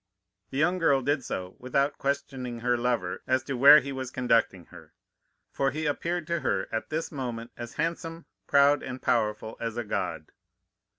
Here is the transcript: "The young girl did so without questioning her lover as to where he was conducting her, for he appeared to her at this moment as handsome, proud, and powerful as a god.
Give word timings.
"The 0.49 0.57
young 0.57 0.79
girl 0.79 1.03
did 1.03 1.23
so 1.23 1.55
without 1.59 1.99
questioning 1.99 2.61
her 2.61 2.75
lover 2.75 3.21
as 3.27 3.43
to 3.43 3.53
where 3.53 3.81
he 3.81 3.91
was 3.91 4.09
conducting 4.09 4.65
her, 4.73 4.93
for 5.51 5.69
he 5.69 5.85
appeared 5.85 6.25
to 6.25 6.39
her 6.39 6.67
at 6.71 6.89
this 6.89 7.11
moment 7.11 7.51
as 7.55 7.73
handsome, 7.75 8.25
proud, 8.47 8.81
and 8.81 8.99
powerful 8.99 9.57
as 9.59 9.77
a 9.77 9.83
god. 9.83 10.31